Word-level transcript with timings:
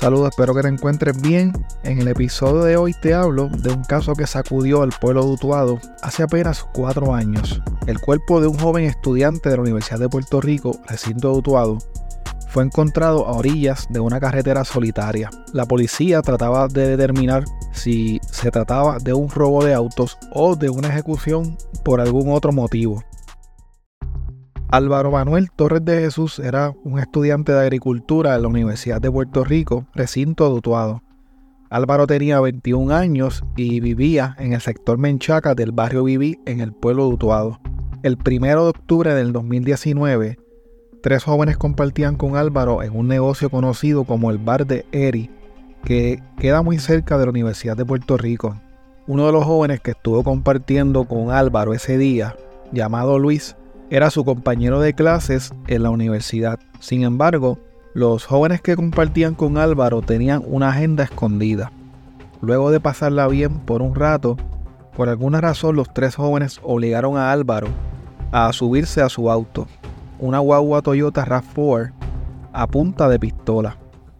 Saludos, 0.00 0.28
espero 0.30 0.54
que 0.54 0.62
te 0.62 0.68
encuentres 0.68 1.20
bien. 1.20 1.52
En 1.82 1.98
el 2.00 2.06
episodio 2.06 2.62
de 2.62 2.76
hoy 2.76 2.94
te 2.94 3.14
hablo 3.14 3.48
de 3.48 3.72
un 3.72 3.82
caso 3.82 4.12
que 4.12 4.28
sacudió 4.28 4.82
al 4.82 4.90
pueblo 4.90 5.24
de 5.24 5.32
Utuado 5.32 5.80
hace 6.02 6.22
apenas 6.22 6.64
cuatro 6.72 7.12
años. 7.12 7.60
El 7.88 7.98
cuerpo 7.98 8.40
de 8.40 8.46
un 8.46 8.56
joven 8.56 8.84
estudiante 8.84 9.50
de 9.50 9.56
la 9.56 9.62
Universidad 9.62 9.98
de 9.98 10.08
Puerto 10.08 10.40
Rico, 10.40 10.78
recinto 10.86 11.32
de 11.32 11.38
Utuado, 11.38 11.78
fue 12.46 12.62
encontrado 12.62 13.26
a 13.26 13.32
orillas 13.32 13.88
de 13.90 13.98
una 13.98 14.20
carretera 14.20 14.64
solitaria. 14.64 15.30
La 15.52 15.66
policía 15.66 16.22
trataba 16.22 16.68
de 16.68 16.90
determinar 16.90 17.42
si 17.72 18.20
se 18.30 18.52
trataba 18.52 18.98
de 18.98 19.14
un 19.14 19.28
robo 19.28 19.64
de 19.64 19.74
autos 19.74 20.16
o 20.32 20.54
de 20.54 20.70
una 20.70 20.90
ejecución 20.90 21.58
por 21.84 22.00
algún 22.00 22.30
otro 22.32 22.52
motivo. 22.52 23.02
Álvaro 24.70 25.10
Manuel 25.10 25.50
Torres 25.50 25.82
de 25.82 25.98
Jesús 26.00 26.38
era 26.38 26.74
un 26.84 26.98
estudiante 26.98 27.52
de 27.52 27.60
agricultura 27.60 28.36
en 28.36 28.42
la 28.42 28.48
Universidad 28.48 29.00
de 29.00 29.10
Puerto 29.10 29.42
Rico, 29.42 29.86
recinto 29.94 30.46
de 30.46 30.56
Utuado. 30.56 31.02
Álvaro 31.70 32.06
tenía 32.06 32.38
21 32.38 32.94
años 32.94 33.42
y 33.56 33.80
vivía 33.80 34.36
en 34.38 34.52
el 34.52 34.60
sector 34.60 34.98
Menchaca 34.98 35.54
del 35.54 35.72
barrio 35.72 36.04
Viví 36.04 36.38
en 36.44 36.60
el 36.60 36.74
pueblo 36.74 37.08
de 37.08 37.14
Utuado. 37.14 37.60
El 38.02 38.18
1 38.22 38.46
de 38.46 38.68
octubre 38.68 39.14
del 39.14 39.32
2019, 39.32 40.36
tres 41.02 41.24
jóvenes 41.24 41.56
compartían 41.56 42.16
con 42.16 42.36
Álvaro 42.36 42.82
en 42.82 42.94
un 42.94 43.08
negocio 43.08 43.48
conocido 43.48 44.04
como 44.04 44.30
el 44.30 44.36
Bar 44.36 44.66
de 44.66 44.84
Eri, 44.92 45.30
que 45.82 46.22
queda 46.38 46.60
muy 46.60 46.78
cerca 46.78 47.16
de 47.16 47.24
la 47.24 47.30
Universidad 47.30 47.74
de 47.74 47.86
Puerto 47.86 48.18
Rico. 48.18 48.60
Uno 49.06 49.24
de 49.24 49.32
los 49.32 49.46
jóvenes 49.46 49.80
que 49.80 49.92
estuvo 49.92 50.22
compartiendo 50.22 51.06
con 51.06 51.30
Álvaro 51.30 51.72
ese 51.72 51.96
día, 51.96 52.36
llamado 52.70 53.18
Luis, 53.18 53.56
era 53.90 54.10
su 54.10 54.24
compañero 54.24 54.80
de 54.80 54.94
clases 54.94 55.52
en 55.66 55.82
la 55.82 55.90
universidad. 55.90 56.58
Sin 56.80 57.04
embargo, 57.04 57.58
los 57.94 58.26
jóvenes 58.26 58.60
que 58.60 58.76
compartían 58.76 59.34
con 59.34 59.58
Álvaro 59.58 60.02
tenían 60.02 60.42
una 60.46 60.70
agenda 60.70 61.04
escondida. 61.04 61.72
Luego 62.40 62.70
de 62.70 62.80
pasarla 62.80 63.26
bien 63.28 63.58
por 63.60 63.82
un 63.82 63.94
rato, 63.94 64.36
por 64.96 65.08
alguna 65.08 65.40
razón 65.40 65.76
los 65.76 65.92
tres 65.92 66.16
jóvenes 66.16 66.60
obligaron 66.62 67.16
a 67.16 67.32
Álvaro 67.32 67.68
a 68.30 68.52
subirse 68.52 69.00
a 69.00 69.08
su 69.08 69.30
auto, 69.30 69.66
una 70.18 70.38
guagua 70.38 70.82
Toyota 70.82 71.24
RAV4 71.24 71.92
a 72.52 72.66
punta 72.66 73.08
de 73.08 73.18
pistola. 73.18 73.76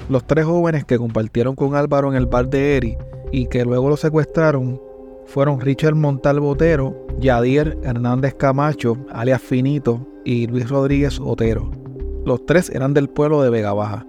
Los 0.08 0.26
tres 0.26 0.46
jóvenes 0.46 0.84
que 0.84 0.96
compartieron 0.96 1.54
con 1.54 1.74
Álvaro 1.74 2.08
en 2.08 2.16
el 2.16 2.26
bar 2.26 2.48
de 2.48 2.76
Eri 2.76 2.96
y 3.30 3.46
que 3.46 3.64
luego 3.64 3.90
lo 3.90 3.96
secuestraron 3.96 4.80
fueron 5.28 5.60
Richard 5.60 5.94
Montal 5.94 6.40
Botero, 6.40 7.06
Yadier 7.20 7.78
Hernández 7.82 8.34
Camacho, 8.34 8.96
alias 9.10 9.42
Finito, 9.42 10.06
y 10.24 10.46
Luis 10.46 10.68
Rodríguez 10.68 11.20
Otero. 11.22 11.70
Los 12.24 12.44
tres 12.46 12.70
eran 12.70 12.94
del 12.94 13.08
pueblo 13.08 13.42
de 13.42 13.50
Vega 13.50 13.72
Baja. 13.72 14.06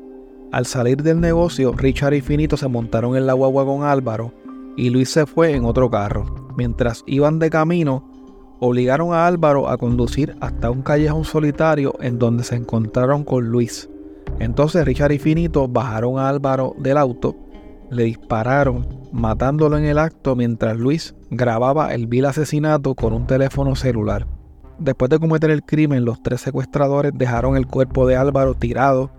Al 0.52 0.66
salir 0.66 1.04
del 1.04 1.20
negocio, 1.20 1.74
Richard 1.74 2.14
y 2.14 2.22
Finito 2.22 2.58
se 2.58 2.68
montaron 2.68 3.16
en 3.16 3.28
la 3.28 3.34
guagua 3.34 3.66
con 3.66 3.84
Álvaro 3.84 4.34
y 4.76 4.90
Luis 4.90 5.10
se 5.10 5.26
fue 5.26 5.54
en 5.56 5.66
otro 5.66 5.90
carro. 5.90 6.26
Mientras 6.58 7.04
iban 7.06 7.38
de 7.38 7.50
camino, 7.50 8.10
obligaron 8.60 9.14
a 9.14 9.28
Álvaro 9.28 9.70
a 9.70 9.78
conducir 9.78 10.36
hasta 10.40 10.72
un 10.72 10.82
callejón 10.82 11.26
solitario 11.26 11.96
en 12.02 12.18
donde 12.18 12.44
se 12.44 12.56
encontraron 12.56 13.24
con 13.24 13.46
Luis. 13.50 13.90
Entonces 14.40 14.86
Richard 14.86 15.12
y 15.12 15.20
Finito 15.20 15.68
bajaron 15.68 16.18
a 16.18 16.30
Álvaro 16.30 16.76
del 16.78 16.98
auto, 16.98 17.36
le 17.92 18.04
dispararon 18.06 18.99
matándolo 19.12 19.78
en 19.78 19.86
el 19.86 19.98
acto 19.98 20.36
mientras 20.36 20.78
Luis 20.78 21.16
grababa 21.30 21.94
el 21.94 22.08
vil 22.08 22.26
asesinato 22.26 22.96
con 22.96 23.14
un 23.14 23.28
teléfono 23.28 23.76
celular. 23.76 24.28
Después 24.78 25.10
de 25.10 25.20
cometer 25.20 25.52
el 25.52 25.64
crimen, 25.64 26.06
los 26.06 26.24
tres 26.24 26.42
secuestradores 26.42 27.12
dejaron 27.16 27.58
el 27.58 27.68
cuerpo 27.68 28.08
de 28.08 28.16
Álvaro 28.16 28.56
tirado 28.56 29.12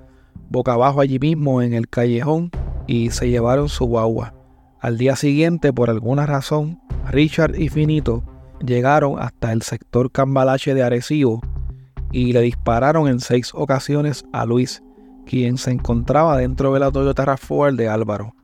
boca 0.50 0.72
abajo 0.72 1.00
allí 1.00 1.18
mismo 1.18 1.62
en 1.62 1.74
el 1.74 1.88
callejón 1.88 2.50
y 2.86 3.10
se 3.10 3.30
llevaron 3.30 3.68
su 3.68 3.86
guagua. 3.86 4.34
Al 4.80 4.98
día 4.98 5.14
siguiente, 5.16 5.72
por 5.72 5.90
alguna 5.90 6.26
razón, 6.26 6.80
Richard 7.10 7.54
y 7.58 7.68
Finito 7.68 8.24
llegaron 8.64 9.18
hasta 9.18 9.52
el 9.52 9.62
sector 9.62 10.10
Cambalache 10.10 10.74
de 10.74 10.82
Arecibo 10.82 11.40
y 12.12 12.32
le 12.32 12.40
dispararon 12.40 13.06
en 13.06 13.20
seis 13.20 13.52
ocasiones 13.54 14.24
a 14.32 14.44
Luis, 14.44 14.82
quien 15.24 15.56
se 15.56 15.70
encontraba 15.70 16.36
dentro 16.36 16.72
de 16.74 16.80
la 16.80 16.90
Toyota 16.90 17.24
RAV4 17.24 17.76
de 17.76 17.88
Álvaro. 17.88 18.34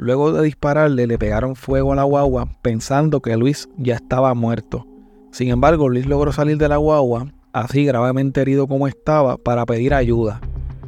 Luego 0.00 0.32
de 0.32 0.42
dispararle 0.42 1.06
le 1.06 1.18
pegaron 1.18 1.56
fuego 1.56 1.92
a 1.92 1.94
la 1.94 2.04
guagua 2.04 2.48
pensando 2.62 3.20
que 3.20 3.36
Luis 3.36 3.68
ya 3.76 3.96
estaba 3.96 4.32
muerto. 4.32 4.86
Sin 5.30 5.50
embargo, 5.50 5.90
Luis 5.90 6.06
logró 6.06 6.32
salir 6.32 6.56
de 6.56 6.70
la 6.70 6.78
guagua, 6.78 7.26
así 7.52 7.84
gravemente 7.84 8.40
herido 8.40 8.66
como 8.66 8.88
estaba, 8.88 9.36
para 9.36 9.66
pedir 9.66 9.92
ayuda. 9.92 10.40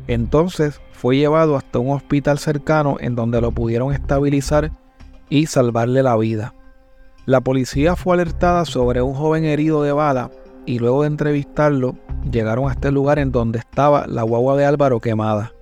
Entonces 0.06 0.80
fue 0.92 1.18
llevado 1.18 1.56
hasta 1.56 1.78
un 1.78 1.90
hospital 1.90 2.38
cercano 2.38 2.96
en 3.00 3.14
donde 3.14 3.42
lo 3.42 3.52
pudieron 3.52 3.92
estabilizar 3.92 4.72
y 5.28 5.44
salvarle 5.44 6.02
la 6.02 6.16
vida. 6.16 6.54
La 7.26 7.42
policía 7.42 7.96
fue 7.96 8.14
alertada 8.14 8.64
sobre 8.64 9.02
un 9.02 9.12
joven 9.12 9.44
herido 9.44 9.82
de 9.82 9.92
bala 9.92 10.30
y 10.64 10.78
luego 10.78 11.02
de 11.02 11.08
entrevistarlo 11.08 11.96
llegaron 12.30 12.66
a 12.66 12.72
este 12.72 12.90
lugar 12.90 13.18
en 13.18 13.30
donde 13.30 13.58
estaba 13.58 14.06
la 14.06 14.22
guagua 14.22 14.56
de 14.56 14.64
Álvaro 14.64 15.00
quemada. 15.00 15.52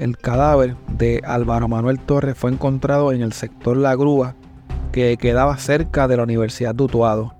El 0.00 0.16
cadáver 0.16 0.76
de 0.96 1.20
Álvaro 1.26 1.68
Manuel 1.68 2.00
Torres 2.00 2.34
fue 2.34 2.50
encontrado 2.50 3.12
en 3.12 3.20
el 3.20 3.34
sector 3.34 3.76
La 3.76 3.94
Grúa, 3.94 4.34
que 4.92 5.18
quedaba 5.18 5.58
cerca 5.58 6.08
de 6.08 6.16
la 6.16 6.22
Universidad 6.22 6.74
de 6.74 6.84
Utuado. 6.84 7.34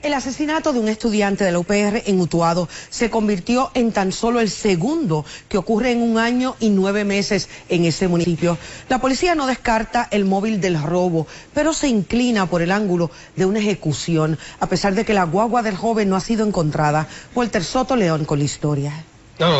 El 0.00 0.14
asesinato 0.14 0.72
de 0.72 0.80
un 0.80 0.88
estudiante 0.88 1.44
de 1.44 1.52
la 1.52 1.58
UPR 1.58 2.04
en 2.06 2.20
Utuado 2.22 2.70
se 2.88 3.10
convirtió 3.10 3.70
en 3.74 3.92
tan 3.92 4.12
solo 4.12 4.40
el 4.40 4.48
segundo 4.48 5.26
que 5.50 5.58
ocurre 5.58 5.92
en 5.92 6.00
un 6.00 6.16
año 6.16 6.56
y 6.58 6.70
nueve 6.70 7.04
meses 7.04 7.50
en 7.68 7.84
ese 7.84 8.08
municipio. 8.08 8.56
La 8.88 8.98
policía 8.98 9.34
no 9.34 9.46
descarta 9.46 10.08
el 10.10 10.24
móvil 10.24 10.62
del 10.62 10.82
robo, 10.82 11.26
pero 11.52 11.74
se 11.74 11.88
inclina 11.88 12.46
por 12.46 12.62
el 12.62 12.72
ángulo 12.72 13.10
de 13.36 13.44
una 13.44 13.58
ejecución, 13.58 14.38
a 14.58 14.68
pesar 14.68 14.94
de 14.94 15.04
que 15.04 15.12
la 15.12 15.24
guagua 15.24 15.62
del 15.62 15.76
joven 15.76 16.08
no 16.08 16.16
ha 16.16 16.20
sido 16.20 16.46
encontrada. 16.46 17.08
Walter 17.34 17.62
Soto 17.62 17.94
León 17.94 18.24
con 18.24 18.38
la 18.38 18.46
historia. 18.46 19.04
No, 19.38 19.52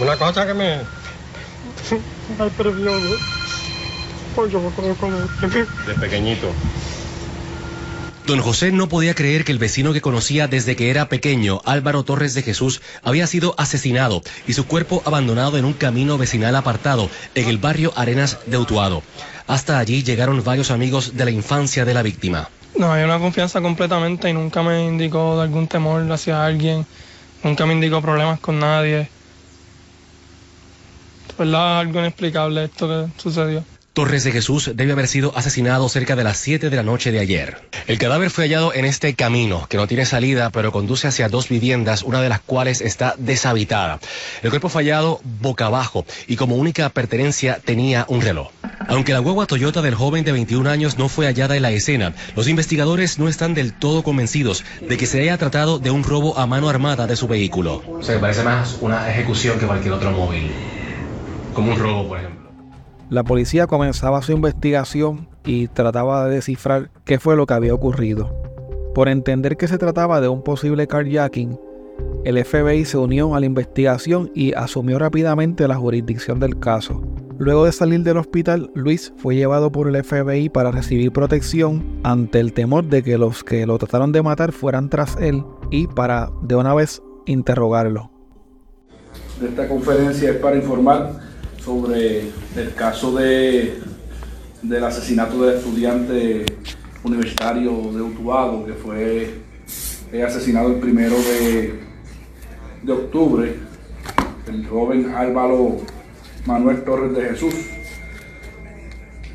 una 0.00 0.18
cosa 0.18 0.46
que 0.46 0.52
me, 0.52 0.80
de 5.86 5.94
pequeñito. 5.94 6.48
Don 8.26 8.40
José 8.40 8.72
no 8.72 8.88
podía 8.88 9.14
creer 9.14 9.44
que 9.44 9.52
el 9.52 9.58
vecino 9.58 9.92
que 9.92 10.00
conocía 10.00 10.48
desde 10.48 10.76
que 10.76 10.88
era 10.88 11.10
pequeño, 11.10 11.60
Álvaro 11.66 12.04
Torres 12.04 12.32
de 12.32 12.42
Jesús, 12.42 12.80
había 13.02 13.26
sido 13.26 13.54
asesinado 13.58 14.22
y 14.46 14.54
su 14.54 14.66
cuerpo 14.66 15.02
abandonado 15.04 15.58
en 15.58 15.66
un 15.66 15.74
camino 15.74 16.16
vecinal 16.16 16.56
apartado 16.56 17.10
en 17.34 17.48
el 17.48 17.58
barrio 17.58 17.92
Arenas 17.96 18.38
de 18.46 18.56
Utuado. 18.56 19.02
Hasta 19.46 19.78
allí 19.78 20.02
llegaron 20.02 20.42
varios 20.42 20.70
amigos 20.70 21.16
de 21.16 21.26
la 21.26 21.30
infancia 21.32 21.84
de 21.84 21.92
la 21.92 22.02
víctima. 22.02 22.48
No, 22.78 22.90
hay 22.90 23.04
una 23.04 23.18
confianza 23.18 23.60
completamente 23.60 24.30
y 24.30 24.32
nunca 24.32 24.62
me 24.62 24.86
indicó 24.86 25.36
de 25.36 25.42
algún 25.42 25.68
temor 25.68 26.10
hacia 26.10 26.46
alguien, 26.46 26.86
nunca 27.42 27.66
me 27.66 27.74
indicó 27.74 28.00
problemas 28.00 28.40
con 28.40 28.58
nadie. 28.58 29.06
¿Verdad? 31.38 31.80
Algo 31.80 32.00
inexplicable 32.00 32.64
esto 32.64 32.88
que 32.88 33.20
sucedió. 33.20 33.64
Torres 33.94 34.24
de 34.24 34.32
Jesús 34.32 34.72
debe 34.74 34.90
haber 34.90 35.06
sido 35.06 35.32
asesinado 35.36 35.88
cerca 35.88 36.16
de 36.16 36.24
las 36.24 36.36
7 36.38 36.68
de 36.68 36.76
la 36.76 36.82
noche 36.82 37.12
de 37.12 37.20
ayer. 37.20 37.60
El 37.86 37.96
cadáver 37.96 38.30
fue 38.30 38.42
hallado 38.42 38.74
en 38.74 38.84
este 38.84 39.14
camino, 39.14 39.68
que 39.68 39.76
no 39.76 39.86
tiene 39.86 40.04
salida, 40.04 40.50
pero 40.50 40.72
conduce 40.72 41.06
hacia 41.06 41.28
dos 41.28 41.48
viviendas, 41.48 42.02
una 42.02 42.20
de 42.20 42.28
las 42.28 42.40
cuales 42.40 42.80
está 42.80 43.14
deshabitada. 43.18 44.00
El 44.42 44.50
cuerpo 44.50 44.68
fue 44.68 44.82
hallado 44.82 45.20
boca 45.40 45.66
abajo 45.66 46.04
y 46.26 46.34
como 46.34 46.56
única 46.56 46.88
pertenencia 46.88 47.60
tenía 47.64 48.04
un 48.08 48.20
reloj. 48.20 48.50
Aunque 48.88 49.12
la 49.12 49.20
guagua 49.20 49.46
Toyota 49.46 49.80
del 49.80 49.94
joven 49.94 50.24
de 50.24 50.32
21 50.32 50.68
años 50.68 50.98
no 50.98 51.08
fue 51.08 51.26
hallada 51.26 51.54
en 51.54 51.62
la 51.62 51.70
escena, 51.70 52.14
los 52.34 52.48
investigadores 52.48 53.20
no 53.20 53.28
están 53.28 53.54
del 53.54 53.74
todo 53.74 54.02
convencidos 54.02 54.64
de 54.80 54.96
que 54.96 55.06
se 55.06 55.20
haya 55.20 55.38
tratado 55.38 55.78
de 55.78 55.92
un 55.92 56.02
robo 56.02 56.36
a 56.36 56.48
mano 56.48 56.68
armada 56.68 57.06
de 57.06 57.14
su 57.14 57.28
vehículo. 57.28 57.80
Se 58.02 58.18
parece 58.18 58.42
más 58.42 58.78
una 58.80 59.08
ejecución 59.08 59.60
que 59.60 59.66
cualquier 59.66 59.94
otro 59.94 60.10
móvil 60.10 60.50
como 61.54 61.72
un 61.72 61.78
robo, 61.78 62.08
por 62.08 62.18
ejemplo. 62.18 62.50
La 63.10 63.22
policía 63.22 63.66
comenzaba 63.66 64.22
su 64.22 64.32
investigación 64.32 65.28
y 65.44 65.68
trataba 65.68 66.26
de 66.26 66.36
descifrar 66.36 66.90
qué 67.04 67.18
fue 67.18 67.36
lo 67.36 67.46
que 67.46 67.54
había 67.54 67.74
ocurrido. 67.74 68.34
Por 68.94 69.08
entender 69.08 69.56
que 69.56 69.68
se 69.68 69.78
trataba 69.78 70.20
de 70.20 70.28
un 70.28 70.42
posible 70.42 70.86
carjacking, 70.86 71.58
el 72.24 72.42
FBI 72.42 72.84
se 72.84 72.96
unió 72.96 73.34
a 73.34 73.40
la 73.40 73.46
investigación 73.46 74.30
y 74.34 74.54
asumió 74.54 74.98
rápidamente 74.98 75.68
la 75.68 75.76
jurisdicción 75.76 76.40
del 76.40 76.58
caso. 76.58 77.02
Luego 77.36 77.64
de 77.64 77.72
salir 77.72 78.02
del 78.02 78.16
hospital, 78.16 78.70
Luis 78.74 79.12
fue 79.16 79.34
llevado 79.34 79.70
por 79.70 79.88
el 79.88 80.02
FBI 80.02 80.48
para 80.48 80.70
recibir 80.70 81.12
protección 81.12 81.84
ante 82.04 82.40
el 82.40 82.52
temor 82.52 82.84
de 82.84 83.02
que 83.02 83.18
los 83.18 83.44
que 83.44 83.66
lo 83.66 83.76
trataron 83.76 84.12
de 84.12 84.22
matar 84.22 84.52
fueran 84.52 84.88
tras 84.88 85.16
él 85.20 85.44
y 85.70 85.86
para 85.88 86.30
de 86.42 86.54
una 86.54 86.72
vez 86.74 87.02
interrogarlo. 87.26 88.10
Esta 89.42 89.68
conferencia 89.68 90.30
es 90.30 90.36
para 90.36 90.56
informar 90.56 91.33
sobre 91.64 92.20
el 92.56 92.74
caso 92.76 93.14
de, 93.14 93.78
del 94.62 94.84
asesinato 94.84 95.42
del 95.42 95.56
estudiante 95.56 96.44
universitario 97.02 97.70
de 97.92 98.02
Utuado, 98.02 98.66
que 98.66 98.74
fue 98.74 99.34
asesinado 100.22 100.68
el 100.68 100.80
primero 100.80 101.16
de, 101.16 101.80
de 102.82 102.92
octubre, 102.92 103.54
el 104.46 104.66
joven 104.66 105.14
Álvaro 105.14 105.78
Manuel 106.46 106.84
Torres 106.84 107.16
de 107.16 107.24
Jesús, 107.24 107.54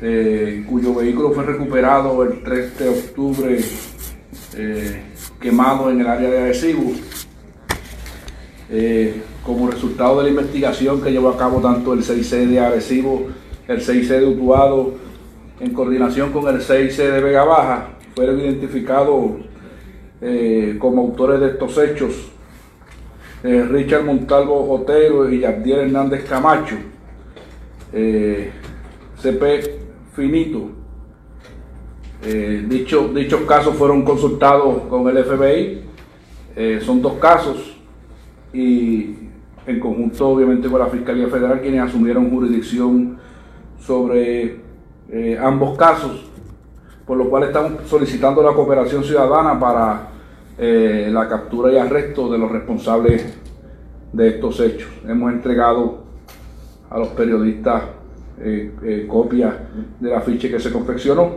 eh, 0.02 0.64
cuyo 0.68 0.94
vehículo 0.94 1.32
fue 1.32 1.44
recuperado 1.44 2.22
el 2.22 2.42
3 2.42 2.78
de 2.78 2.88
octubre 2.88 3.60
eh, 4.56 5.02
quemado 5.40 5.90
en 5.90 6.00
el 6.00 6.06
área 6.06 6.30
de 6.30 6.38
Arecibo. 6.38 6.92
Eh, 8.70 9.22
como 9.44 9.70
resultado 9.70 10.18
de 10.18 10.24
la 10.24 10.30
investigación 10.30 11.00
que 11.00 11.10
llevó 11.10 11.30
a 11.30 11.36
cabo 11.36 11.60
tanto 11.60 11.92
el 11.92 12.00
6C 12.00 12.46
de 12.46 12.60
Arecibo, 12.60 13.28
el 13.68 13.80
6C 13.80 14.20
de 14.20 14.26
Utuado, 14.26 14.94
en 15.60 15.72
coordinación 15.72 16.32
con 16.32 16.48
el 16.48 16.60
6C 16.60 16.96
de 16.96 17.20
Vega 17.20 17.44
Baja, 17.44 17.88
fueron 18.14 18.40
identificados 18.40 19.32
como 20.78 21.00
autores 21.02 21.40
de 21.40 21.46
estos 21.48 21.78
hechos 21.78 22.30
Richard 23.42 24.04
Montalvo 24.04 24.70
Otero 24.70 25.30
y 25.30 25.40
Yabdiel 25.40 25.80
Hernández 25.80 26.24
Camacho. 26.28 26.76
CP 29.22 29.80
finito. 30.14 30.70
Eh, 32.22 32.66
dichos 32.68 33.40
casos 33.46 33.74
fueron 33.76 34.02
consultados 34.02 34.82
con 34.88 35.08
el 35.08 35.24
FBI. 35.24 35.82
Eh, 36.56 36.80
son 36.84 37.00
dos 37.00 37.14
casos 37.14 37.76
y 38.52 39.14
en 39.66 39.80
conjunto 39.80 40.28
obviamente 40.28 40.68
con 40.68 40.80
la 40.80 40.86
Fiscalía 40.86 41.28
Federal 41.28 41.60
quienes 41.60 41.82
asumieron 41.82 42.30
jurisdicción 42.30 43.18
sobre 43.78 44.60
eh, 45.10 45.38
ambos 45.40 45.76
casos, 45.76 46.30
por 47.06 47.16
lo 47.16 47.28
cual 47.28 47.44
estamos 47.44 47.72
solicitando 47.86 48.42
la 48.42 48.52
cooperación 48.52 49.04
ciudadana 49.04 49.58
para 49.58 50.08
la 50.58 51.26
captura 51.26 51.72
y 51.72 51.78
arresto 51.78 52.30
de 52.30 52.36
los 52.36 52.52
responsables 52.52 53.38
de 54.12 54.28
estos 54.28 54.60
hechos. 54.60 54.90
Hemos 55.08 55.32
entregado 55.32 56.04
a 56.90 56.98
los 56.98 57.08
periodistas 57.08 57.82
eh, 58.42 58.72
eh, 58.82 59.06
copia 59.06 59.68
del 60.00 60.14
afiche 60.14 60.50
que 60.50 60.58
se 60.58 60.72
confeccionó 60.72 61.30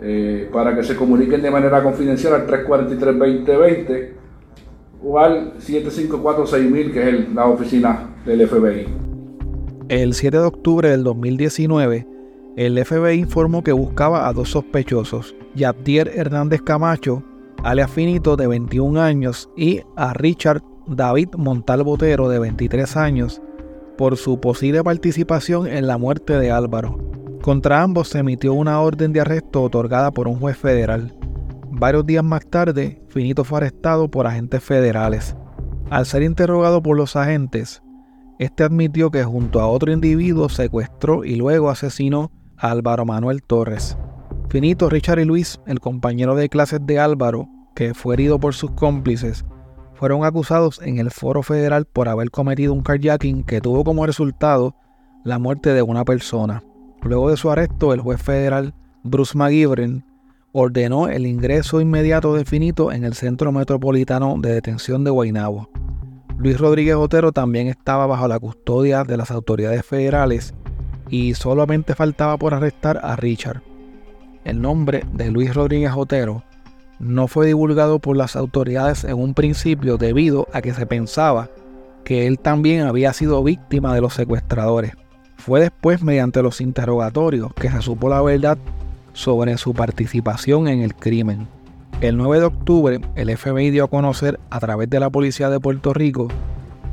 eh, 0.00 0.48
para 0.52 0.74
que 0.76 0.82
se 0.82 0.94
comuniquen 0.94 1.42
de 1.42 1.50
manera 1.50 1.82
confidencial 1.82 2.34
al 2.34 2.46
343-2020 2.46 4.10
o 5.02 5.18
al 5.18 5.54
754-6000 5.58 6.92
que 6.92 7.08
es 7.08 7.34
la 7.34 7.46
oficina 7.46 8.14
del 8.24 8.46
FBI. 8.46 8.86
El 9.88 10.14
7 10.14 10.38
de 10.38 10.44
octubre 10.44 10.88
del 10.88 11.02
2019, 11.02 12.06
el 12.56 12.84
FBI 12.84 13.14
informó 13.14 13.62
que 13.62 13.72
buscaba 13.72 14.28
a 14.28 14.32
dos 14.32 14.50
sospechosos, 14.50 15.34
Yabdier 15.54 16.10
Hernández 16.14 16.62
Camacho, 16.62 17.22
alias 17.62 17.90
Finito 17.90 18.36
de 18.36 18.46
21 18.46 19.00
años, 19.00 19.50
y 19.56 19.80
a 19.96 20.12
Richard 20.12 20.62
David 20.86 21.30
Montal 21.36 21.82
Botero 21.82 22.28
de 22.28 22.38
23 22.38 22.96
años, 22.96 23.42
por 23.96 24.16
su 24.16 24.40
posible 24.40 24.82
participación 24.82 25.66
en 25.66 25.86
la 25.86 25.98
muerte 25.98 26.38
de 26.38 26.50
Álvaro. 26.50 26.98
Contra 27.42 27.82
ambos 27.82 28.08
se 28.08 28.18
emitió 28.18 28.52
una 28.54 28.80
orden 28.80 29.12
de 29.12 29.20
arresto 29.20 29.62
otorgada 29.62 30.10
por 30.10 30.28
un 30.28 30.38
juez 30.38 30.56
federal. 30.56 31.14
Varios 31.72 32.04
días 32.04 32.24
más 32.24 32.44
tarde, 32.46 33.00
Finito 33.08 33.44
fue 33.44 33.58
arrestado 33.58 34.10
por 34.10 34.26
agentes 34.26 34.62
federales. 34.62 35.36
Al 35.88 36.04
ser 36.04 36.22
interrogado 36.22 36.82
por 36.82 36.96
los 36.96 37.14
agentes, 37.14 37.82
este 38.40 38.64
admitió 38.64 39.10
que 39.10 39.22
junto 39.22 39.60
a 39.60 39.68
otro 39.68 39.92
individuo 39.92 40.48
secuestró 40.48 41.24
y 41.24 41.36
luego 41.36 41.70
asesinó 41.70 42.32
a 42.56 42.70
Álvaro 42.70 43.04
Manuel 43.04 43.42
Torres. 43.42 43.96
Finito, 44.48 44.88
Richard 44.88 45.20
y 45.20 45.24
Luis, 45.24 45.60
el 45.66 45.78
compañero 45.78 46.34
de 46.34 46.48
clases 46.48 46.80
de 46.84 46.98
Álvaro, 46.98 47.48
que 47.76 47.94
fue 47.94 48.14
herido 48.14 48.40
por 48.40 48.54
sus 48.54 48.72
cómplices, 48.72 49.44
fueron 49.94 50.24
acusados 50.24 50.80
en 50.82 50.98
el 50.98 51.10
foro 51.10 51.42
federal 51.44 51.84
por 51.84 52.08
haber 52.08 52.30
cometido 52.30 52.72
un 52.72 52.82
carjacking 52.82 53.44
que 53.44 53.60
tuvo 53.60 53.84
como 53.84 54.06
resultado 54.06 54.74
la 55.22 55.38
muerte 55.38 55.72
de 55.72 55.82
una 55.82 56.04
persona. 56.04 56.64
Luego 57.02 57.30
de 57.30 57.36
su 57.36 57.48
arresto, 57.48 57.92
el 57.94 58.00
juez 58.00 58.20
federal 58.20 58.74
Bruce 59.04 59.38
McGivern 59.38 60.04
ordenó 60.52 61.08
el 61.08 61.26
ingreso 61.26 61.80
inmediato 61.80 62.34
de 62.34 62.44
Finito 62.44 62.90
en 62.92 63.04
el 63.04 63.14
Centro 63.14 63.52
Metropolitano 63.52 64.36
de 64.38 64.54
Detención 64.54 65.04
de 65.04 65.10
Guaynabo. 65.10 65.68
Luis 66.38 66.58
Rodríguez 66.58 66.96
Otero 66.96 67.32
también 67.32 67.68
estaba 67.68 68.06
bajo 68.06 68.26
la 68.26 68.38
custodia 68.38 69.04
de 69.04 69.16
las 69.16 69.30
autoridades 69.30 69.84
federales 69.84 70.54
y 71.08 71.34
solamente 71.34 71.94
faltaba 71.94 72.36
por 72.36 72.54
arrestar 72.54 73.00
a 73.02 73.14
Richard. 73.16 73.62
El 74.44 74.60
nombre 74.60 75.04
de 75.12 75.30
Luis 75.30 75.54
Rodríguez 75.54 75.92
Otero 75.94 76.42
no 76.98 77.28
fue 77.28 77.46
divulgado 77.46 77.98
por 77.98 78.16
las 78.16 78.36
autoridades 78.36 79.04
en 79.04 79.18
un 79.18 79.34
principio 79.34 79.98
debido 79.98 80.48
a 80.52 80.62
que 80.62 80.74
se 80.74 80.86
pensaba 80.86 81.50
que 82.04 82.26
él 82.26 82.38
también 82.38 82.86
había 82.86 83.12
sido 83.12 83.42
víctima 83.44 83.94
de 83.94 84.00
los 84.00 84.14
secuestradores. 84.14 84.92
Fue 85.36 85.60
después 85.60 86.02
mediante 86.02 86.42
los 86.42 86.60
interrogatorios 86.60 87.52
que 87.54 87.70
se 87.70 87.82
supo 87.82 88.08
la 88.08 88.20
verdad 88.20 88.58
sobre 89.12 89.56
su 89.58 89.74
participación 89.74 90.68
en 90.68 90.82
el 90.82 90.94
crimen. 90.94 91.48
El 92.00 92.16
9 92.16 92.40
de 92.40 92.46
octubre, 92.46 93.00
el 93.14 93.36
FBI 93.36 93.70
dio 93.70 93.84
a 93.84 93.88
conocer 93.88 94.40
a 94.50 94.58
través 94.58 94.88
de 94.88 95.00
la 95.00 95.10
Policía 95.10 95.50
de 95.50 95.60
Puerto 95.60 95.92
Rico 95.92 96.28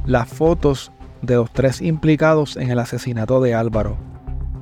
las 0.06 0.28
fotos 0.28 0.92
de 1.22 1.36
los 1.36 1.52
tres 1.52 1.81
implicados 1.81 2.58
en 2.58 2.72
el 2.72 2.80
asesinato 2.80 3.42
de 3.42 3.54
Álvaro. 3.54 3.98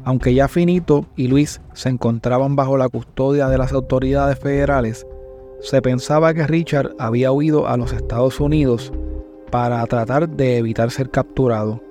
Aunque 0.04 0.34
ya 0.36 0.48
Finito 0.48 1.08
y 1.16 1.28
Luis 1.28 1.62
se 1.74 1.90
encontraban 1.90 2.56
bajo 2.56 2.78
la 2.78 2.90
custodia 2.90 3.48
de 3.48 3.58
las 3.58 3.74
autoridades 3.74 4.38
federales, 4.38 5.06
se 5.62 5.82
pensaba 5.82 6.34
que 6.34 6.46
Richard 6.46 6.96
había 7.00 7.32
huido 7.32 7.68
a 7.68 7.76
los 7.76 7.92
Estados 7.92 8.40
Unidos 8.40 8.94
para 9.52 9.84
tratar 9.88 10.30
de 10.30 10.58
evitar 10.58 10.92
ser 10.92 11.10
capturado. 11.10 11.82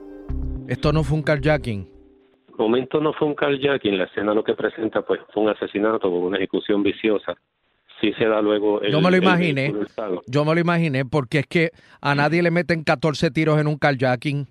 Esto 0.68 0.92
no 0.92 1.02
fue 1.02 1.18
un 1.18 1.22
carjacking. 1.24 1.93
Momento 2.56 3.00
no 3.00 3.12
fue 3.12 3.28
un 3.28 3.34
carjacking, 3.34 3.98
la 3.98 4.04
escena 4.04 4.32
lo 4.32 4.44
que 4.44 4.54
presenta 4.54 5.02
pues 5.02 5.20
fue 5.32 5.42
un 5.42 5.48
asesinato 5.48 6.10
con 6.10 6.22
una 6.22 6.36
ejecución 6.36 6.82
viciosa. 6.82 7.34
Sí 8.00 8.12
se 8.18 8.26
da 8.26 8.40
luego 8.40 8.82
Yo 8.82 9.00
me 9.00 9.10
lo 9.10 9.16
imaginé. 9.16 9.72
yo 10.26 10.44
me 10.44 10.54
lo 10.54 10.60
imaginé 10.60 11.04
porque 11.04 11.40
es 11.40 11.46
que 11.46 11.70
a 12.00 12.14
nadie 12.14 12.42
le 12.42 12.50
meten 12.50 12.84
14 12.84 13.30
tiros 13.30 13.60
en 13.60 13.66
un 13.66 13.76
carjacking. 13.76 14.46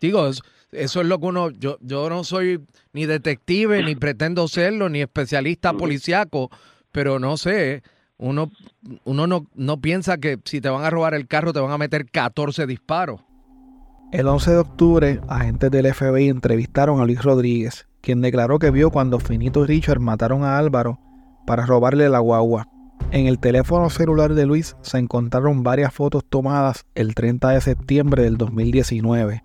Digo, 0.00 0.26
eso, 0.26 1.00
es 1.00 1.06
lo 1.06 1.18
que 1.18 1.26
uno 1.26 1.50
yo 1.50 1.78
yo 1.80 2.08
no 2.08 2.22
soy 2.22 2.60
ni 2.92 3.06
detective 3.06 3.82
ni 3.82 3.96
pretendo 3.96 4.46
serlo 4.46 4.88
ni 4.88 5.00
especialista 5.00 5.72
policiaco 5.72 6.50
pero 6.92 7.18
no 7.18 7.36
sé, 7.36 7.82
uno, 8.16 8.50
uno 9.04 9.26
no, 9.26 9.46
no 9.54 9.80
piensa 9.80 10.18
que 10.18 10.38
si 10.44 10.60
te 10.60 10.68
van 10.68 10.84
a 10.84 10.90
robar 10.90 11.14
el 11.14 11.26
carro 11.26 11.52
te 11.52 11.60
van 11.60 11.70
a 11.70 11.78
meter 11.78 12.06
14 12.10 12.66
disparos. 12.66 13.20
El 14.10 14.26
11 14.26 14.52
de 14.52 14.56
octubre, 14.56 15.20
agentes 15.28 15.70
del 15.70 15.92
FBI 15.92 16.30
entrevistaron 16.30 16.98
a 16.98 17.04
Luis 17.04 17.22
Rodríguez, 17.22 17.86
quien 18.00 18.22
declaró 18.22 18.58
que 18.58 18.70
vio 18.70 18.90
cuando 18.90 19.20
Finito 19.20 19.64
y 19.64 19.66
Richard 19.66 20.00
mataron 20.00 20.44
a 20.44 20.56
Álvaro 20.56 20.98
para 21.46 21.66
robarle 21.66 22.08
la 22.08 22.18
guagua. 22.18 22.68
En 23.10 23.26
el 23.26 23.38
teléfono 23.38 23.90
celular 23.90 24.32
de 24.32 24.46
Luis 24.46 24.76
se 24.80 24.96
encontraron 24.96 25.62
varias 25.62 25.92
fotos 25.92 26.24
tomadas 26.26 26.86
el 26.94 27.14
30 27.14 27.50
de 27.50 27.60
septiembre 27.60 28.22
del 28.22 28.38
2019, 28.38 29.42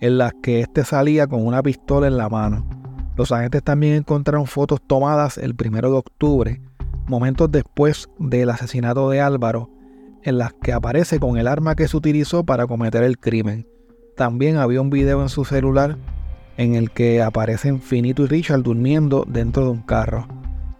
en 0.00 0.16
las 0.16 0.32
que 0.42 0.60
éste 0.60 0.86
salía 0.86 1.26
con 1.26 1.46
una 1.46 1.62
pistola 1.62 2.06
en 2.06 2.16
la 2.16 2.30
mano. 2.30 2.66
Los 3.14 3.30
agentes 3.30 3.62
también 3.62 3.92
encontraron 3.92 4.46
fotos 4.46 4.80
tomadas 4.86 5.36
el 5.36 5.54
1 5.54 5.82
de 5.82 5.96
octubre, 5.98 6.62
momentos 7.08 7.52
después 7.52 8.08
del 8.18 8.48
asesinato 8.48 9.10
de 9.10 9.20
Álvaro, 9.20 9.68
en 10.22 10.38
las 10.38 10.54
que 10.54 10.72
aparece 10.72 11.20
con 11.20 11.36
el 11.36 11.46
arma 11.46 11.74
que 11.74 11.88
se 11.88 11.96
utilizó 11.98 12.42
para 12.44 12.66
cometer 12.66 13.02
el 13.02 13.18
crimen. 13.18 13.66
También 14.18 14.56
había 14.56 14.80
un 14.80 14.90
video 14.90 15.22
en 15.22 15.28
su 15.28 15.44
celular 15.44 15.96
en 16.56 16.74
el 16.74 16.90
que 16.90 17.22
aparecen 17.22 17.80
Finito 17.80 18.24
y 18.24 18.26
Richard 18.26 18.64
durmiendo 18.64 19.24
dentro 19.28 19.62
de 19.62 19.70
un 19.70 19.82
carro. 19.82 20.26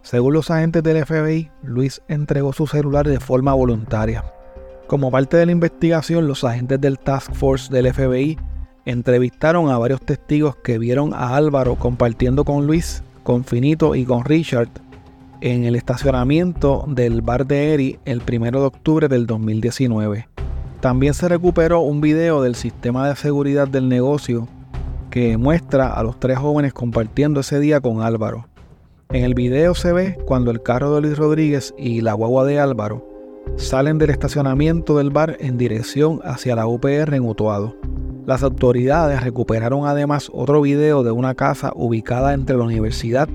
Según 0.01 0.33
los 0.33 0.51
agentes 0.51 0.83
del 0.83 1.05
FBI, 1.05 1.49
Luis 1.63 2.01
entregó 2.09 2.51
su 2.51 2.67
celular 2.67 3.07
de 3.07 3.21
forma 3.21 3.53
voluntaria. 3.53 4.25
Como 4.87 5.09
parte 5.09 5.37
de 5.37 5.45
la 5.45 5.53
investigación, 5.53 6.27
los 6.27 6.43
agentes 6.43 6.81
del 6.81 6.99
Task 6.99 7.31
Force 7.33 7.71
del 7.73 7.93
FBI 7.93 8.37
entrevistaron 8.83 9.69
a 9.69 9.77
varios 9.77 10.01
testigos 10.01 10.57
que 10.57 10.77
vieron 10.77 11.13
a 11.13 11.37
Álvaro 11.37 11.75
compartiendo 11.75 12.43
con 12.43 12.67
Luis, 12.67 13.03
con 13.23 13.45
Finito 13.45 13.95
y 13.95 14.03
con 14.03 14.25
Richard 14.25 14.67
en 15.39 15.63
el 15.63 15.77
estacionamiento 15.77 16.83
del 16.89 17.21
bar 17.21 17.47
de 17.47 17.73
Eri 17.73 17.99
el 18.03 18.21
1 18.21 18.51
de 18.59 18.65
octubre 18.65 19.07
del 19.07 19.25
2019. 19.25 20.27
También 20.81 21.13
se 21.13 21.27
recuperó 21.27 21.81
un 21.81 21.99
video 21.99 22.41
del 22.41 22.55
sistema 22.55 23.09
de 23.09 23.15
seguridad 23.17 23.67
del 23.67 23.89
negocio 23.89 24.47
que 25.09 25.35
muestra 25.35 25.91
a 25.91 26.03
los 26.03 26.19
tres 26.19 26.37
jóvenes 26.37 26.73
compartiendo 26.73 27.41
ese 27.41 27.59
día 27.59 27.81
con 27.81 28.01
Álvaro. 28.01 28.47
En 29.09 29.25
el 29.25 29.33
video 29.33 29.75
se 29.75 29.91
ve 29.91 30.17
cuando 30.25 30.51
el 30.51 30.61
carro 30.61 30.95
de 30.95 31.01
Luis 31.01 31.17
Rodríguez 31.17 31.73
y 31.77 31.99
la 31.99 32.13
guagua 32.13 32.45
de 32.45 32.59
Álvaro 32.59 33.05
salen 33.57 33.97
del 33.97 34.11
estacionamiento 34.11 34.97
del 34.97 35.09
bar 35.09 35.35
en 35.41 35.57
dirección 35.57 36.21
hacia 36.23 36.55
la 36.55 36.65
UPR 36.65 37.13
en 37.13 37.27
Utuado. 37.27 37.75
Las 38.25 38.43
autoridades 38.43 39.21
recuperaron 39.21 39.85
además 39.85 40.29
otro 40.31 40.61
video 40.61 41.03
de 41.03 41.11
una 41.11 41.35
casa 41.35 41.73
ubicada 41.75 42.33
entre 42.33 42.55
la 42.55 42.63
universidad 42.63 43.27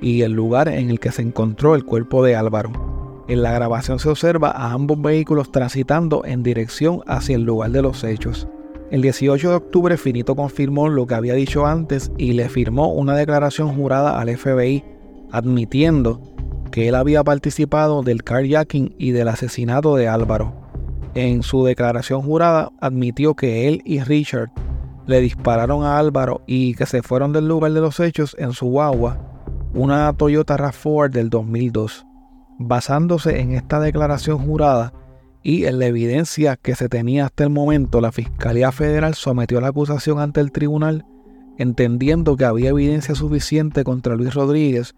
y 0.00 0.22
el 0.22 0.32
lugar 0.32 0.68
en 0.68 0.90
el 0.90 0.98
que 0.98 1.12
se 1.12 1.22
encontró 1.22 1.76
el 1.76 1.84
cuerpo 1.84 2.24
de 2.24 2.34
Álvaro. 2.34 2.87
En 3.28 3.42
la 3.42 3.52
grabación 3.52 3.98
se 3.98 4.08
observa 4.08 4.50
a 4.50 4.72
ambos 4.72 5.00
vehículos 5.02 5.52
transitando 5.52 6.24
en 6.24 6.42
dirección 6.42 7.02
hacia 7.06 7.36
el 7.36 7.42
lugar 7.42 7.70
de 7.70 7.82
los 7.82 8.02
hechos. 8.02 8.48
El 8.90 9.02
18 9.02 9.50
de 9.50 9.54
octubre 9.54 9.98
Finito 9.98 10.34
confirmó 10.34 10.88
lo 10.88 11.06
que 11.06 11.14
había 11.14 11.34
dicho 11.34 11.66
antes 11.66 12.10
y 12.16 12.32
le 12.32 12.48
firmó 12.48 12.90
una 12.94 13.14
declaración 13.14 13.74
jurada 13.74 14.18
al 14.18 14.34
FBI 14.34 14.82
admitiendo 15.30 16.22
que 16.70 16.88
él 16.88 16.94
había 16.94 17.22
participado 17.22 18.02
del 18.02 18.24
carjacking 18.24 18.94
y 18.96 19.10
del 19.10 19.28
asesinato 19.28 19.94
de 19.94 20.08
Álvaro. 20.08 20.54
En 21.14 21.42
su 21.42 21.64
declaración 21.64 22.22
jurada 22.22 22.70
admitió 22.80 23.34
que 23.34 23.68
él 23.68 23.82
y 23.84 24.00
Richard 24.00 24.50
le 25.06 25.20
dispararon 25.20 25.84
a 25.84 25.98
Álvaro 25.98 26.40
y 26.46 26.74
que 26.74 26.86
se 26.86 27.02
fueron 27.02 27.34
del 27.34 27.46
lugar 27.46 27.72
de 27.72 27.80
los 27.82 28.00
hechos 28.00 28.34
en 28.38 28.52
su 28.52 28.66
guagua, 28.68 29.18
una 29.74 30.10
Toyota 30.14 30.56
RAV4 30.56 31.10
del 31.10 31.28
2002. 31.28 32.07
Basándose 32.58 33.40
en 33.40 33.52
esta 33.52 33.80
declaración 33.80 34.38
jurada 34.38 34.92
y 35.42 35.66
en 35.66 35.78
la 35.78 35.86
evidencia 35.86 36.56
que 36.56 36.74
se 36.74 36.88
tenía 36.88 37.26
hasta 37.26 37.44
el 37.44 37.50
momento, 37.50 38.00
la 38.00 38.12
Fiscalía 38.12 38.72
Federal 38.72 39.14
sometió 39.14 39.60
la 39.60 39.68
acusación 39.68 40.18
ante 40.18 40.40
el 40.40 40.52
tribunal 40.52 41.04
entendiendo 41.58 42.36
que 42.36 42.44
había 42.44 42.70
evidencia 42.70 43.14
suficiente 43.14 43.84
contra 43.84 44.14
Luis 44.14 44.32
Rodríguez 44.32 44.94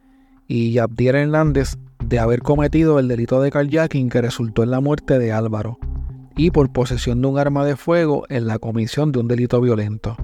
y 0.47 0.73
Yabdier 0.73 1.17
Hernández 1.17 1.77
de 2.05 2.19
haber 2.19 2.43
cometido 2.43 2.99
el 2.99 3.09
delito 3.09 3.41
de 3.41 3.51
carjacking 3.51 4.11
que 4.11 4.21
resultó 4.21 4.63
en 4.63 4.71
la 4.71 4.81
muerte 4.81 5.19
de 5.19 5.33
Álvaro 5.33 5.79
y 6.37 6.51
por 6.51 6.71
posesión 6.71 7.23
de 7.23 7.29
un 7.29 7.39
arma 7.39 7.65
de 7.65 7.77
fuego 7.77 8.25
en 8.29 8.47
la 8.47 8.59
comisión 8.59 9.11
de 9.11 9.21
un 9.21 9.29
delito 9.29 9.61
violento. 9.61 10.17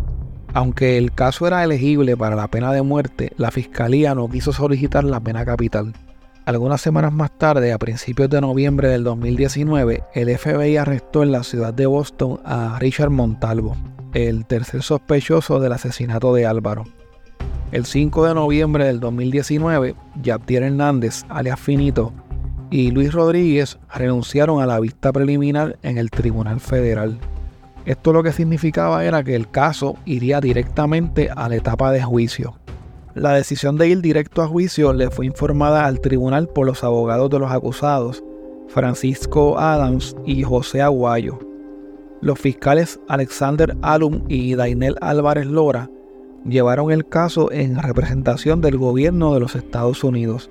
Aunque 0.52 0.99
el 0.99 1.12
caso 1.12 1.47
era 1.47 1.64
elegible 1.64 2.16
para 2.16 2.37
la 2.37 2.49
pena 2.49 2.73
de 2.73 2.83
muerte, 2.83 3.33
la 3.37 3.50
fiscalía 3.50 4.14
no 4.14 4.28
quiso 4.28 4.52
solicitar 4.52 5.05
la 5.05 5.21
pena 5.21 5.45
capital. 5.45 5.93
Algunas 6.46 6.80
semanas 6.80 7.12
más 7.12 7.36
tarde, 7.36 7.72
a 7.72 7.78
principios 7.78 8.30
de 8.30 8.40
noviembre 8.40 8.86
del 8.86 9.02
2019, 9.02 10.04
el 10.14 10.38
FBI 10.38 10.76
arrestó 10.76 11.24
en 11.24 11.32
la 11.32 11.42
ciudad 11.42 11.74
de 11.74 11.86
Boston 11.86 12.38
a 12.44 12.78
Richard 12.78 13.10
Montalvo, 13.10 13.76
el 14.14 14.46
tercer 14.46 14.84
sospechoso 14.84 15.58
del 15.58 15.72
asesinato 15.72 16.32
de 16.32 16.46
Álvaro. 16.46 16.84
El 17.72 17.84
5 17.84 18.28
de 18.28 18.34
noviembre 18.34 18.84
del 18.84 19.00
2019, 19.00 19.96
Yaptier 20.22 20.62
Hernández, 20.62 21.24
alias 21.28 21.58
Finito, 21.58 22.12
y 22.70 22.92
Luis 22.92 23.12
Rodríguez 23.12 23.80
renunciaron 23.92 24.62
a 24.62 24.66
la 24.66 24.78
vista 24.78 25.12
preliminar 25.12 25.80
en 25.82 25.98
el 25.98 26.12
Tribunal 26.12 26.60
Federal. 26.60 27.18
Esto 27.86 28.12
lo 28.12 28.22
que 28.22 28.30
significaba 28.30 29.04
era 29.04 29.24
que 29.24 29.34
el 29.34 29.50
caso 29.50 29.96
iría 30.04 30.40
directamente 30.40 31.28
a 31.28 31.48
la 31.48 31.56
etapa 31.56 31.90
de 31.90 32.04
juicio. 32.04 32.56
La 33.16 33.32
decisión 33.32 33.78
de 33.78 33.88
ir 33.88 34.02
directo 34.02 34.42
a 34.42 34.46
juicio 34.46 34.92
le 34.92 35.11
fue 35.11 35.25
informada 35.25 35.87
al 35.87 36.02
tribunal 36.02 36.49
por 36.49 36.66
los 36.66 36.85
abogados 36.85 37.30
de 37.30 37.38
los 37.38 37.50
acusados, 37.50 38.23
Francisco 38.68 39.58
Adams 39.58 40.14
y 40.26 40.42
José 40.42 40.82
Aguayo. 40.82 41.38
Los 42.20 42.38
fiscales 42.38 43.00
Alexander 43.08 43.75
Alum 43.80 44.25
y 44.28 44.54
Dainel 44.54 44.96
Álvarez 45.00 45.46
Lora 45.46 45.90
llevaron 46.44 46.90
el 46.92 47.08
caso 47.08 47.50
en 47.50 47.82
representación 47.82 48.61
del 48.61 48.76
gobierno 48.76 49.32
de 49.32 49.40
los 49.40 49.56
Estados 49.56 50.04
Unidos. 50.04 50.50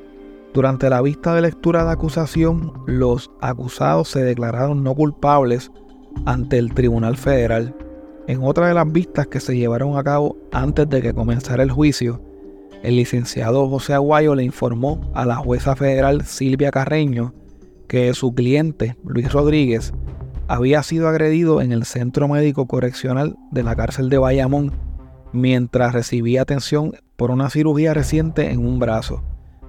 Durante 0.56 0.90
la 0.90 1.04
vista 1.04 1.36
de 1.36 1.44
lectura 1.44 1.86
de 1.86 1.92
acusación, 1.92 2.74
los 2.88 3.30
acusados 3.42 4.10
se 4.10 4.24
declararon 4.24 4.84
no 4.84 4.96
culpables 4.96 5.72
ante 6.26 6.58
el 6.58 6.74
Tribunal 6.74 7.16
Federal. 7.16 7.76
En 8.26 8.42
otra 8.42 8.70
de 8.70 8.74
las 8.74 8.92
vistas 8.92 9.28
que 9.28 9.40
se 9.40 9.56
llevaron 9.56 10.00
a 10.00 10.04
cabo 10.04 10.36
antes 10.52 10.90
de 10.90 11.04
que 11.04 11.14
comenzara 11.14 11.62
el 11.62 11.70
juicio, 11.70 12.20
el 12.84 12.96
licenciado 12.96 13.68
José 13.70 13.94
Aguayo 13.94 14.36
le 14.36 14.44
informó 14.44 15.02
a 15.14 15.26
la 15.26 15.36
jueza 15.36 15.76
federal 15.76 16.26
Silvia 16.26 16.72
Carreño 16.72 17.34
que 17.88 18.14
su 18.14 18.34
cliente, 18.34 18.96
Luis 19.06 19.32
Rodríguez, 19.32 19.94
había 20.48 20.84
sido 20.84 21.08
agredido 21.08 21.62
en 21.62 21.72
el 21.72 21.86
centro 21.86 22.28
médico 22.28 22.68
correccional 22.68 23.36
de 23.52 23.64
la 23.64 23.76
cárcel 23.76 24.10
de 24.10 24.18
Bayamón 24.18 24.74
mientras 25.34 25.94
recibía 25.94 26.42
atención 26.42 26.94
por 27.16 27.32
una 27.32 27.50
cirugía 27.50 27.94
reciente 27.94 28.52
en 28.52 28.66
un 28.66 28.80
brazo. 28.80 29.24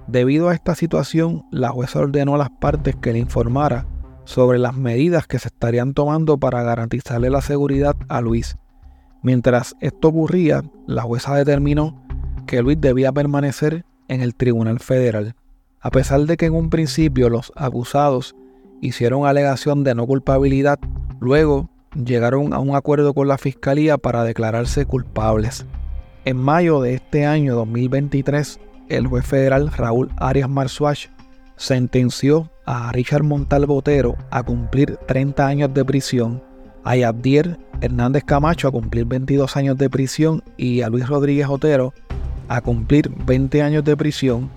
Debido 0.07 0.49
a 0.49 0.53
esta 0.53 0.75
situación, 0.75 1.45
la 1.51 1.69
jueza 1.69 1.99
ordenó 1.99 2.35
a 2.35 2.37
las 2.37 2.49
partes 2.49 2.95
que 2.95 3.13
le 3.13 3.19
informara 3.19 3.85
sobre 4.23 4.59
las 4.59 4.75
medidas 4.75 5.27
que 5.27 5.39
se 5.39 5.49
estarían 5.49 5.93
tomando 5.93 6.37
para 6.37 6.63
garantizarle 6.63 7.29
la 7.29 7.41
seguridad 7.41 7.95
a 8.07 8.21
Luis. 8.21 8.57
Mientras 9.21 9.75
esto 9.81 10.09
ocurría, 10.09 10.63
la 10.85 11.01
jueza 11.01 11.35
determinó 11.35 12.06
que 12.47 12.61
Luis 12.63 12.81
debía 12.81 13.11
permanecer 13.11 13.85
en 14.07 14.21
el 14.21 14.33
Tribunal 14.33 14.79
Federal. 14.79 15.35
A 15.81 15.91
pesar 15.91 16.21
de 16.21 16.37
que 16.37 16.47
en 16.47 16.55
un 16.55 16.69
principio 16.71 17.29
los 17.29 17.51
acusados 17.55 18.35
hicieron 18.81 19.27
alegación 19.27 19.83
de 19.83 19.93
no 19.93 20.07
culpabilidad, 20.07 20.79
luego 21.19 21.69
llegaron 21.93 22.53
a 22.53 22.59
un 22.59 22.75
acuerdo 22.75 23.13
con 23.13 23.27
la 23.27 23.37
Fiscalía 23.37 23.97
para 23.97 24.23
declararse 24.23 24.85
culpables. 24.85 25.65
En 26.25 26.37
mayo 26.37 26.81
de 26.81 26.95
este 26.95 27.25
año 27.25 27.55
2023, 27.55 28.59
el 28.89 29.07
juez 29.07 29.25
federal 29.25 29.71
Raúl 29.71 30.09
Arias 30.17 30.49
Marsuach 30.49 31.07
sentenció 31.57 32.49
a 32.65 32.91
Richard 32.91 33.23
Montal 33.23 33.65
Botero 33.65 34.15
a 34.31 34.43
cumplir 34.43 34.97
30 35.07 35.45
años 35.45 35.73
de 35.73 35.85
prisión, 35.85 36.43
a 36.83 36.95
Yabdier 36.95 37.59
Hernández 37.81 38.23
Camacho 38.23 38.67
a 38.67 38.71
cumplir 38.71 39.05
22 39.05 39.55
años 39.57 39.77
de 39.77 39.89
prisión 39.89 40.43
y 40.57 40.81
a 40.81 40.89
Luis 40.89 41.07
Rodríguez 41.07 41.47
Otero 41.47 41.93
a 42.47 42.61
cumplir 42.61 43.09
20 43.25 43.61
años 43.61 43.83
de 43.83 43.97
prisión 43.97 44.49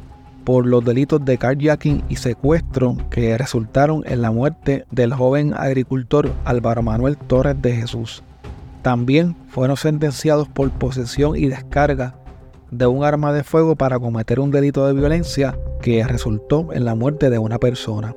por 0.45 0.67
los 0.67 0.85
delitos 0.85 1.25
de 1.25 1.39
carjacking 1.39 2.03
y 2.09 2.17
secuestro 2.17 2.97
que 3.11 3.37
resultaron 3.37 4.03
en 4.07 4.23
la 4.23 4.31
muerte 4.31 4.87
del 4.91 5.13
joven 5.13 5.55
agricultor 5.55 6.33
Álvaro 6.45 6.83
Manuel 6.83 7.17
Torres 7.17 7.61
de 7.61 7.77
Jesús. 7.77 8.23
También 8.83 9.37
fueron 9.49 9.77
sentenciados 9.77 10.49
por 10.49 10.71
posesión 10.71 11.37
y 11.37 11.47
descarga 11.47 12.15
de 12.71 12.87
un 12.87 13.05
arma 13.05 13.33
de 13.33 13.45
fuego 13.45 13.77
para 13.77 13.99
cometer 13.99 14.41
un 14.41 14.51
delito 14.51 14.87
de 14.87 14.95
violencia 14.95 15.59
que 15.83 16.03
resultó 16.05 16.73
en 16.73 16.85
la 16.85 16.95
muerte 16.95 17.31
de 17.31 17.39
una 17.39 17.59
persona. 17.59 18.15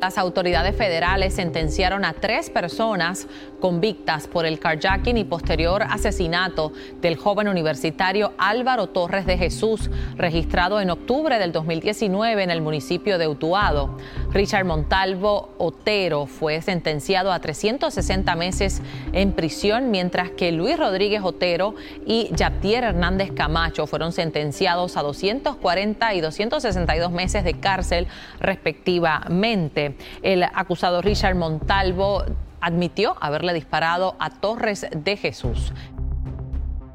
Las 0.00 0.16
autoridades 0.16 0.76
federales 0.76 1.34
sentenciaron 1.34 2.04
a 2.04 2.12
tres 2.12 2.50
personas 2.50 3.26
convictas 3.58 4.28
por 4.28 4.46
el 4.46 4.60
carjacking 4.60 5.16
y 5.16 5.24
posterior 5.24 5.82
asesinato 5.82 6.72
del 7.00 7.16
joven 7.16 7.48
universitario 7.48 8.32
Álvaro 8.38 8.86
Torres 8.86 9.26
de 9.26 9.36
Jesús, 9.36 9.90
registrado 10.16 10.80
en 10.80 10.90
octubre 10.90 11.40
del 11.40 11.50
2019 11.50 12.44
en 12.44 12.50
el 12.50 12.60
municipio 12.60 13.18
de 13.18 13.26
Utuado. 13.26 13.96
Richard 14.30 14.66
Montalvo 14.66 15.48
Otero 15.56 16.26
fue 16.26 16.60
sentenciado 16.60 17.32
a 17.32 17.40
360 17.40 18.36
meses 18.36 18.82
en 19.12 19.32
prisión, 19.32 19.90
mientras 19.90 20.30
que 20.30 20.52
Luis 20.52 20.78
Rodríguez 20.78 21.22
Otero 21.24 21.74
y 22.04 22.28
Yaptier 22.34 22.84
Hernández 22.84 23.32
Camacho 23.32 23.86
fueron 23.86 24.12
sentenciados 24.12 24.98
a 24.98 25.02
240 25.02 26.14
y 26.14 26.20
262 26.20 27.10
meses 27.10 27.42
de 27.42 27.54
cárcel 27.54 28.06
respectivamente. 28.38 29.96
El 30.22 30.42
acusado 30.42 31.00
Richard 31.00 31.34
Montalvo 31.34 32.24
admitió 32.60 33.16
haberle 33.20 33.54
disparado 33.54 34.14
a 34.18 34.28
Torres 34.30 34.86
de 34.94 35.16
Jesús. 35.16 35.72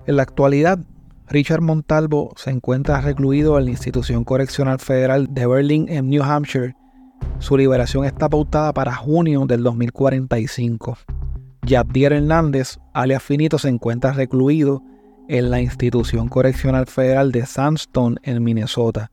En 0.05 0.17
la 0.17 0.23
actualidad, 0.23 0.79
Richard 1.29 1.61
Montalvo 1.61 2.33
se 2.35 2.51
encuentra 2.51 3.01
recluido 3.01 3.57
en 3.57 3.65
la 3.65 3.71
institución 3.71 4.23
correccional 4.23 4.79
federal 4.79 5.33
de 5.33 5.47
Berlin 5.47 5.89
en 5.89 6.09
New 6.09 6.21
Hampshire. 6.21 6.75
Su 7.43 7.57
liberación 7.57 8.05
está 8.05 8.29
pautada 8.29 8.71
para 8.71 8.95
junio 8.95 9.45
del 9.45 9.63
2045. 9.63 10.97
Yabdier 11.63 12.13
Hernández, 12.13 12.79
alias 12.93 13.21
Finito, 13.21 13.59
se 13.59 13.67
encuentra 13.67 14.13
recluido 14.13 14.81
en 15.27 15.51
la 15.51 15.59
institución 15.59 16.29
correccional 16.29 16.87
federal 16.87 17.33
de 17.33 17.45
Sandstone 17.45 18.15
en 18.23 18.41
Minnesota. 18.41 19.11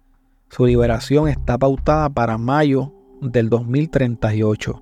Su 0.49 0.65
liberación 0.65 1.27
está 1.27 1.59
pautada 1.59 2.09
para 2.09 2.39
mayo 2.39 2.95
del 3.21 3.51
2038. 3.51 4.81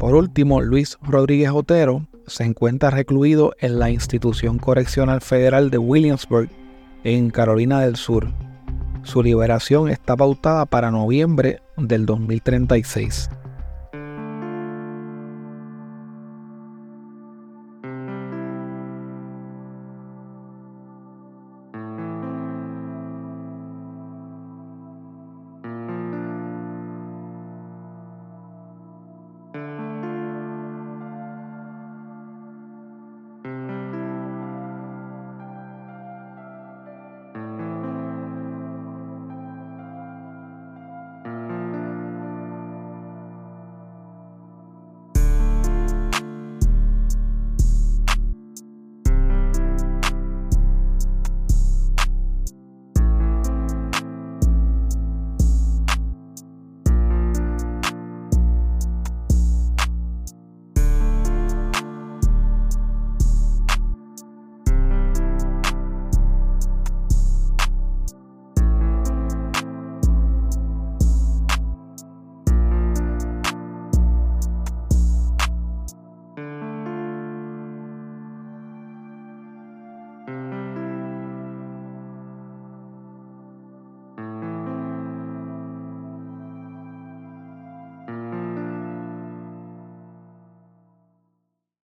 Por 0.00 0.16
último, 0.16 0.60
Luis 0.60 0.98
Rodríguez 1.02 1.50
Otero 1.54 2.08
se 2.26 2.42
encuentra 2.42 2.90
recluido 2.90 3.54
en 3.60 3.78
la 3.78 3.90
Institución 3.90 4.58
Correccional 4.58 5.20
Federal 5.20 5.70
de 5.70 5.78
Williamsburg, 5.78 6.50
en 7.04 7.30
Carolina 7.30 7.82
del 7.82 7.94
Sur. 7.94 8.32
Su 9.04 9.22
liberación 9.22 9.88
está 9.88 10.16
pautada 10.16 10.66
para 10.66 10.90
noviembre 10.90 11.60
del 11.76 12.06
2036. 12.06 13.30